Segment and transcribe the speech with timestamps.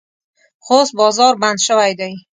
[0.65, 2.13] خو اوس بازار بند شوی دی.